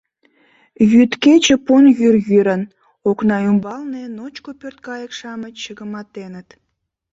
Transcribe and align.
Йӱд-кече 0.91 1.55
пун 1.65 1.83
йӱр 1.99 2.15
йӱрын, 2.29 2.63
окна 3.09 3.37
ӱмбалне 3.49 4.03
ночко 4.17 4.51
пӧрткайык-шамыч 4.59 5.55
чыгыматеныт. 5.63 6.47